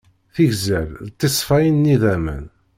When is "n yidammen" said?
1.83-2.45